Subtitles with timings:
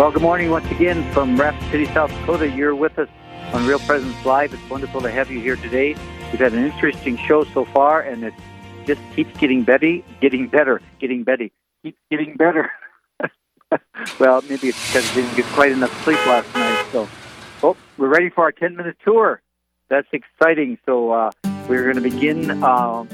[0.00, 2.48] Well, good morning once again from Rapid City, South Dakota.
[2.48, 3.10] You're with us
[3.52, 4.54] on Real Presence Live.
[4.54, 5.94] It's wonderful to have you here today.
[6.32, 8.32] We've had an interesting show so far, and it
[8.86, 11.50] just keeps getting better, getting better, getting better,
[11.82, 12.72] keeps getting better.
[14.18, 16.86] well, maybe it's because I didn't get quite enough sleep last night.
[16.92, 17.06] So,
[17.62, 19.42] oh, we're ready for our 10 minute tour.
[19.90, 20.78] That's exciting.
[20.86, 21.30] So, uh,
[21.68, 23.04] we're going to begin uh,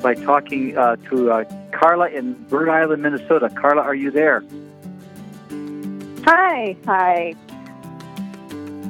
[0.00, 3.50] by talking uh, to uh, Carla in Bird Island, Minnesota.
[3.50, 4.44] Carla, are you there?
[6.26, 7.34] Hi, hi.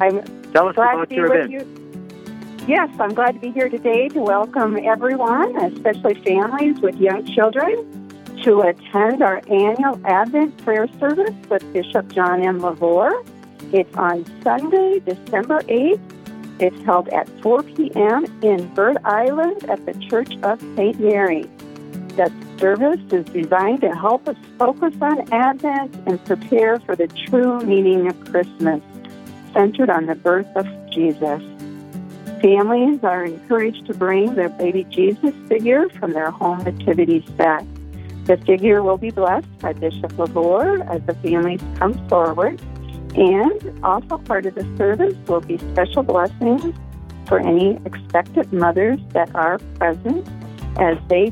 [0.00, 0.22] I'm
[0.52, 1.50] Tell us glad about to be your with event.
[1.50, 2.66] you.
[2.66, 8.08] Yes, I'm glad to be here today to welcome everyone, especially families with young children,
[8.42, 12.60] to attend our annual Advent prayer service with Bishop John M.
[12.60, 13.12] LeVoir.
[13.70, 16.00] It's on Sunday, December 8th.
[16.58, 18.24] It's held at 4 p.m.
[18.42, 20.98] in Bird Island at the Church of St.
[20.98, 21.42] Mary.
[22.16, 27.60] The service is designed to help us focus on Advent and prepare for the true
[27.60, 28.82] meaning of Christmas,
[29.52, 31.42] centered on the birth of Jesus.
[32.40, 37.64] Families are encouraged to bring their baby Jesus figure from their home nativity set.
[38.24, 42.60] The figure will be blessed by Bishop LeVoir as the families come forward,
[43.14, 46.74] and also part of the service will be special blessings
[47.26, 50.26] for any expectant mothers that are present
[50.78, 51.30] as they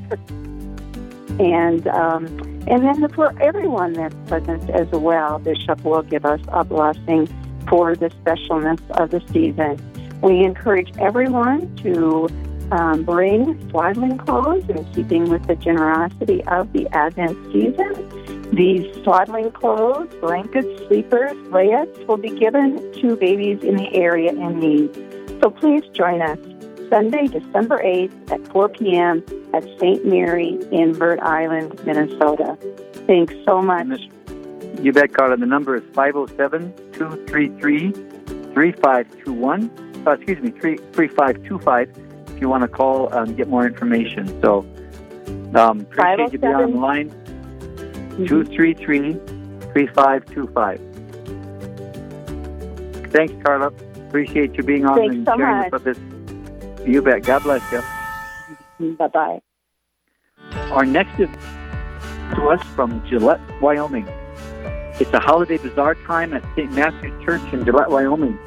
[1.40, 2.26] and um,
[2.66, 7.28] and then for everyone that's present as well, Bishop will give us a blessing
[7.68, 9.78] for the specialness of the season.
[10.22, 12.28] We encourage everyone to
[12.70, 18.50] um, bring swaddling clothes in keeping with the generosity of the Advent season.
[18.54, 24.60] These swaddling clothes, blankets, sleepers, layettes will be given to babies in the area in
[24.60, 24.94] need.
[25.42, 26.38] So please join us
[26.88, 29.24] Sunday, December 8th at 4 p.m.
[29.52, 30.04] at St.
[30.04, 32.56] Mary in Bird Island, Minnesota.
[33.06, 34.00] Thanks so much.
[34.80, 35.36] You bet, Carla.
[35.36, 37.92] The number is 507 233
[38.52, 39.70] 3521.
[40.06, 41.90] Uh, Excuse me, 3525
[42.34, 44.40] if you want to call and get more information.
[44.42, 44.66] So,
[45.54, 47.10] um, appreciate you being on the line.
[48.26, 49.12] 233
[49.72, 50.80] 3525.
[53.12, 53.68] Thanks, Carla.
[54.08, 55.72] Appreciate you being on Thanks and so sharing much.
[55.72, 55.98] with us.
[56.86, 57.22] You bet.
[57.24, 58.96] God bless you.
[58.96, 59.40] Bye bye.
[60.70, 61.28] Our next is
[62.34, 64.06] to us from Gillette, Wyoming.
[65.00, 66.72] It's a holiday bazaar time at St.
[66.72, 68.38] Matthew's Church in Gillette, Wyoming.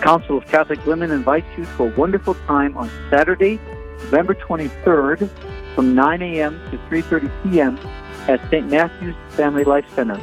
[0.00, 3.58] Council of Catholic Women invites you to a wonderful time on Saturday,
[4.04, 5.28] November 23rd
[5.74, 6.60] from 9 a.m.
[6.70, 7.78] to 3.30 p.m.
[8.28, 8.68] at St.
[8.70, 10.20] Matthew's Family Life Center.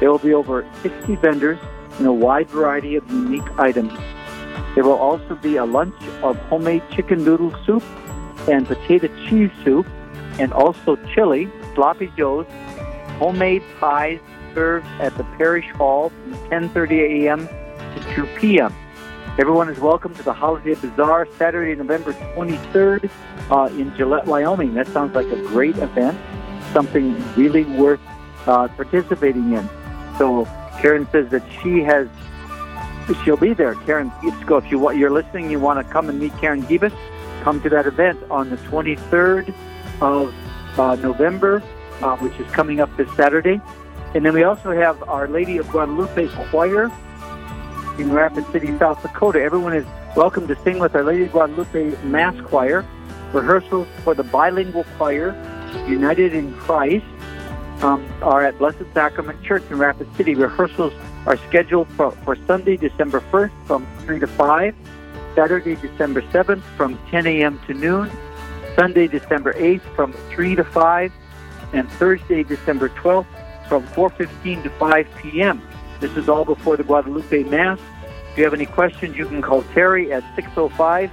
[0.00, 1.58] There will be over 60 vendors
[1.98, 3.92] and a wide variety of unique items.
[4.74, 7.82] There will also be a lunch of homemade chicken noodle soup
[8.48, 9.86] and potato cheese soup,
[10.38, 12.46] and also chili, sloppy joes,
[13.18, 14.20] homemade pies
[14.54, 17.48] served at the parish hall from 10:30 a.m.
[17.94, 18.74] to 2 p.m.
[19.36, 23.10] Everyone is welcome to the Holiday Bazaar Saturday, November 23rd
[23.50, 24.74] uh, in Gillette, Wyoming.
[24.74, 26.16] That sounds like a great event,
[26.72, 28.00] something really worth
[28.46, 29.68] uh, participating in.
[30.18, 30.44] So
[30.80, 32.08] Karen says that she has,
[33.24, 33.74] she'll be there.
[33.86, 36.94] Karen Gibsco, if you want, you're listening, you want to come and meet Karen Gibis,
[37.42, 39.52] come to that event on the 23rd
[40.00, 40.34] of
[40.78, 41.62] uh, November,
[42.00, 43.60] uh, which is coming up this Saturday.
[44.14, 46.90] And then we also have Our Lady of Guadalupe Choir
[47.98, 49.42] in Rapid City, South Dakota.
[49.42, 49.86] Everyone is
[50.16, 52.84] welcome to sing with Our Lady of Guadalupe Mass Choir.
[53.32, 55.34] Rehearsals for the bilingual choir,
[55.88, 57.04] United in Christ,
[57.82, 60.34] um, are at Blessed Sacrament Church in Rapid City.
[60.34, 60.92] Rehearsals
[61.26, 64.74] are scheduled for, for Sunday, December 1st from 3 to 5,
[65.34, 67.60] Saturday, December 7th from 10 a.m.
[67.66, 68.10] to noon,
[68.76, 71.12] Sunday, December 8th from 3 to 5,
[71.72, 73.26] and Thursday, December 12th
[73.68, 75.62] from 4.15 to 5 p.m.
[76.00, 77.78] This is all before the Guadalupe Mass.
[78.30, 81.10] If you have any questions, you can call Terry at 605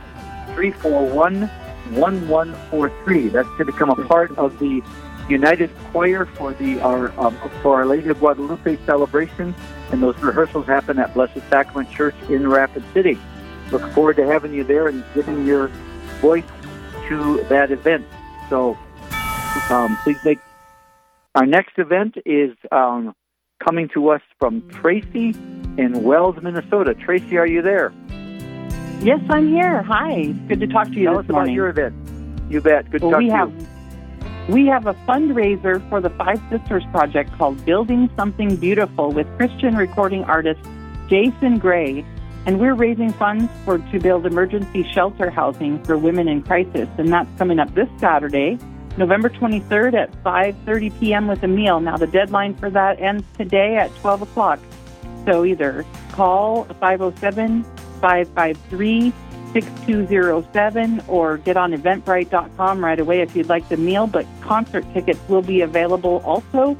[0.55, 1.41] 341
[1.95, 3.29] 1143.
[3.29, 4.81] That's to become a part of the
[5.31, 9.55] United Choir for the our um, for Our Lady of Guadalupe celebration,
[9.91, 13.17] and those rehearsals happen at Blessed Sacrament Church in Rapid City.
[13.71, 15.67] Look forward to having you there and giving your
[16.19, 16.43] voice
[17.07, 18.05] to that event.
[18.49, 18.77] So
[19.69, 20.39] um, please make
[21.35, 23.15] our next event is um,
[23.65, 25.29] coming to us from Tracy
[25.77, 26.93] in Wells, Minnesota.
[26.93, 27.93] Tracy, are you there?
[29.01, 29.81] Yes, I'm here.
[29.83, 30.25] Hi.
[30.47, 31.55] Good to talk to you Tell this us about morning.
[31.55, 31.95] your event.
[32.51, 32.91] You bet.
[32.91, 33.60] Good to talk we to have you.
[34.49, 39.75] We have a fundraiser for the Five Sisters project called Building Something Beautiful with Christian
[39.75, 40.59] recording artist
[41.07, 42.05] Jason Gray,
[42.45, 47.11] and we're raising funds for to build emergency shelter housing for women in crisis, and
[47.13, 48.57] that's coming up this Saturday
[48.97, 51.27] November 23rd at 5:30 p.m.
[51.27, 51.79] with a meal.
[51.79, 54.59] Now the deadline for that ends today at 12 o'clock.
[55.25, 56.73] So either call oh
[59.53, 64.07] 507-553-6207 or get on Eventbrite.com right away if you'd like the meal.
[64.07, 66.77] But concert tickets will be available also.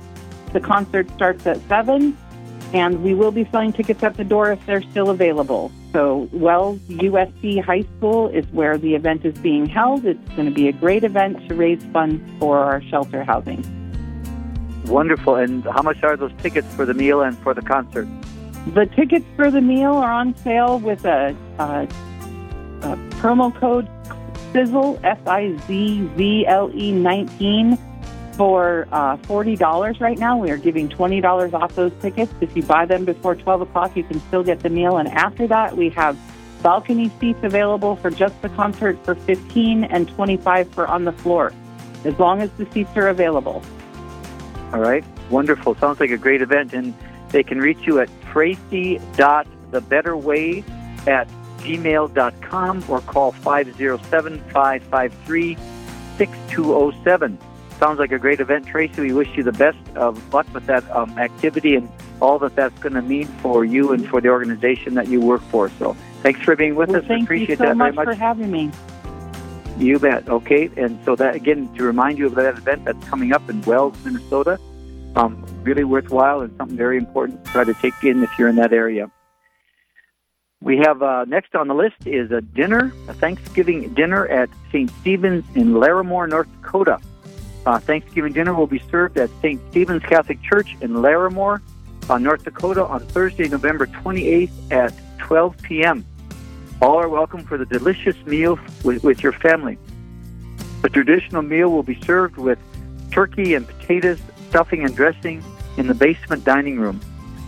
[0.54, 2.18] The concert starts at 7
[2.74, 5.72] and we will be selling tickets at the door if they're still available.
[5.92, 10.06] So, Wells USC High School is where the event is being held.
[10.06, 13.62] It's going to be a great event to raise funds for our shelter housing.
[14.86, 15.36] Wonderful.
[15.36, 18.08] And how much are those tickets for the meal and for the concert?
[18.74, 21.88] The tickets for the meal are on sale with a, a, a
[23.22, 23.88] promo code
[24.52, 27.78] Sizzle, S I Z Z L E 19
[28.34, 30.38] for uh, $40 right now.
[30.38, 32.34] We are giving $20 off those tickets.
[32.42, 34.98] If you buy them before 12 o'clock, you can still get the meal.
[34.98, 36.18] And after that, we have
[36.64, 41.54] balcony seats available for just the concert for 15 and 25 for on the floor,
[42.04, 43.62] as long as the seats are available.
[44.74, 45.04] All right.
[45.30, 45.76] Wonderful.
[45.76, 46.74] Sounds like a great event.
[46.74, 46.94] And
[47.30, 51.28] they can reach you at Tracy dot the Better tracy.thebetterway at
[51.62, 55.58] gmail.com or call 507 553
[56.18, 57.40] 6207
[57.82, 59.02] sounds like a great event, Tracy.
[59.02, 61.90] We wish you the best of luck with that um, activity and
[62.22, 65.42] all that that's going to mean for you and for the organization that you work
[65.50, 65.72] for.
[65.80, 67.08] So thanks for being with well, us.
[67.08, 68.72] Thank Appreciate you so that much very much for having me.
[69.80, 70.30] You bet.
[70.30, 73.62] Okay, and so that again to remind you of that event that's coming up in
[73.64, 74.60] Wells, Minnesota.
[75.16, 78.58] Um, really worthwhile and something very important to try to take in if you're in
[78.58, 79.10] that area.
[80.62, 84.92] We have uh, next on the list is a dinner, a Thanksgiving dinner at St.
[85.02, 87.00] Stephen's in Larimore, North Dakota.
[87.66, 89.60] Uh, Thanksgiving dinner will be served at St.
[89.72, 91.62] Stephen's Catholic Church in Larimore,
[92.10, 96.06] uh, North Dakota, on Thursday, November 28th at 12 p.m.
[96.80, 99.80] All are welcome for the delicious meal with, with your family.
[100.84, 102.60] The traditional meal will be served with
[103.12, 104.20] turkey and potatoes,
[104.50, 105.44] stuffing and dressing
[105.78, 107.00] in the basement dining room.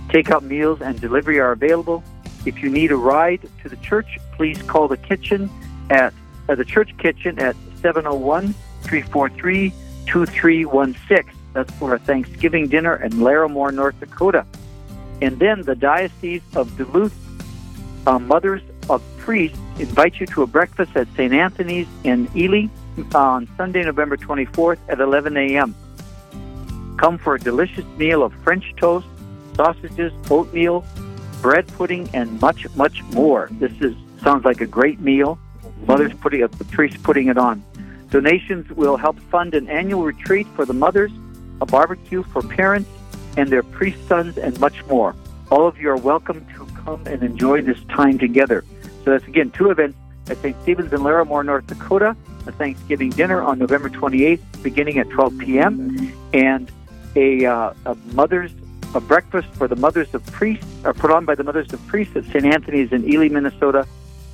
[0.07, 2.03] Takeout meals and delivery are available.
[2.45, 5.49] If you need a ride to the church, please call the kitchen
[5.89, 6.13] at
[6.49, 9.73] uh, the church kitchen at 701 343
[10.05, 11.39] 2316.
[11.53, 14.45] That's for a Thanksgiving dinner in Larimore, North Dakota.
[15.21, 17.15] And then the Diocese of Duluth
[18.07, 21.33] uh, Mothers of Priests invite you to a breakfast at St.
[21.33, 22.67] Anthony's in Ely
[23.15, 25.75] on Sunday, November 24th at 11 a.m.
[26.97, 29.07] Come for a delicious meal of French toast,
[29.55, 30.85] sausages, oatmeal,
[31.43, 33.49] bread pudding, and much, much more.
[33.59, 33.93] This is
[34.23, 35.37] sounds like a great meal.
[35.85, 37.61] Mothers putting the priests putting it on.
[38.09, 41.11] Donations will help fund an annual retreat for the mothers,
[41.59, 42.89] a barbecue for parents
[43.35, 45.13] and their priest sons, and much more.
[45.51, 48.63] All of you are welcome to come and enjoy this time together.
[49.03, 49.97] So that's again two events
[50.29, 50.55] at St.
[50.61, 52.15] Stephen's in Larimore, North Dakota,
[52.47, 56.71] a Thanksgiving dinner on November 28th, beginning at 12 p.m., and
[57.17, 58.53] a, uh, a mother's
[58.95, 62.15] a breakfast for the mothers of priests, are put on by the mothers of priests
[62.15, 62.45] at St.
[62.45, 63.87] Anthony's in Ely, Minnesota,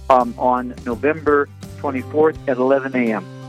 [0.10, 1.48] um, on November
[1.78, 3.40] 24th at 11 a.m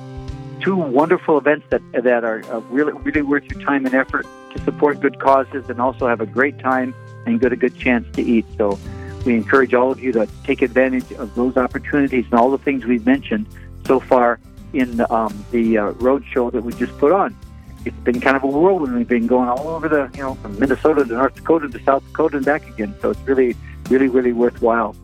[0.60, 4.62] two wonderful events that that are uh, really really worth your time and effort to
[4.64, 6.94] support good causes and also have a great time
[7.26, 8.44] and get a good chance to eat.
[8.58, 8.78] So
[9.24, 12.84] we encourage all of you to take advantage of those opportunities and all the things
[12.84, 13.46] we've mentioned
[13.86, 14.40] so far
[14.72, 17.36] in um, the uh, road show that we just put on.
[17.84, 18.94] It's been kind of a whirlwind.
[18.94, 22.04] We've been going all over the, you know, from Minnesota to North Dakota to South
[22.06, 22.94] Dakota and back again.
[23.00, 23.56] So it's really,
[23.88, 24.94] really, really worthwhile.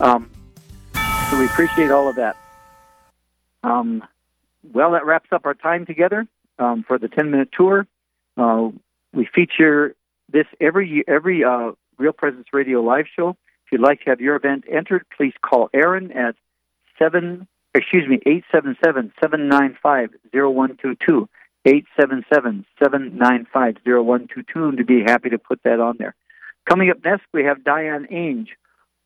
[0.00, 0.30] Um,
[1.30, 2.36] so we appreciate all of that.
[3.64, 4.04] Um,
[4.72, 6.26] well, that wraps up our time together
[6.58, 7.86] um, for the 10 minute tour.
[8.36, 8.70] Uh,
[9.12, 9.94] we feature
[10.32, 13.30] this every every uh, Real Presence Radio live show.
[13.30, 16.34] If you'd like to have your event entered, please call Aaron at
[16.98, 21.28] seven excuse me eight seven seven seven nine five zero one two two
[21.64, 25.38] eight seven seven seven nine five zero one two two and to be happy to
[25.38, 26.14] put that on there.
[26.68, 28.48] Coming up next, we have Diane Ainge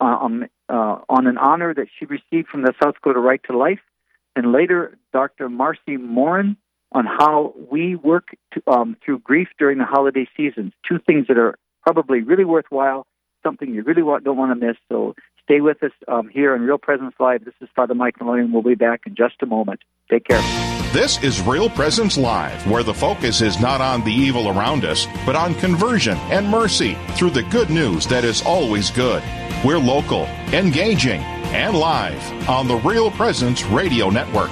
[0.01, 3.57] uh, um, uh, on an honor that she received from the South Dakota Right to
[3.57, 3.81] Life
[4.37, 5.49] and later Dr.
[5.49, 6.57] Marcy Morin
[6.93, 10.73] on how we work to, um, through grief during the holiday seasons.
[10.87, 13.07] Two things that are probably really worthwhile,
[13.43, 14.77] something you really want, don't want to miss.
[14.89, 15.15] So
[15.49, 17.43] stay with us um, here on Real Presence Live.
[17.43, 19.81] This is Father Mike Maloney, we'll be back in just a moment.
[20.11, 20.43] Take care.
[20.93, 25.07] This is Real Presence Live, where the focus is not on the evil around us,
[25.25, 29.23] but on conversion and mercy through the good news that is always good.
[29.65, 31.23] We're local, engaging,
[31.55, 34.51] and live on the Real Presence Radio Network.